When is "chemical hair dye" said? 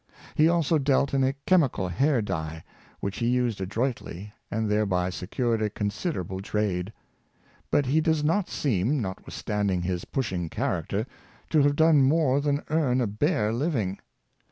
1.45-2.63